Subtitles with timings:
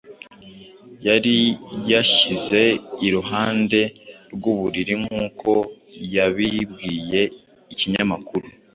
[1.07, 1.37] yari
[1.91, 2.61] yashyize
[3.07, 3.79] iruhande
[4.33, 5.51] rw’uburiri nk’uko
[6.15, 7.21] yabibwiye
[7.73, 8.47] ikinyamakuru